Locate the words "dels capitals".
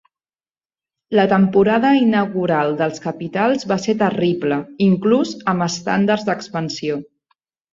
2.81-3.67